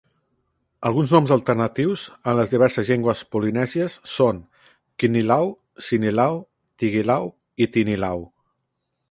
[0.89, 4.41] Alguns noms alternatius en les diverses llengües polinèsies són
[5.05, 5.53] Kinilau,
[5.91, 6.43] Sinilau,
[6.85, 7.31] Tigilau
[7.67, 8.27] i Tinilau.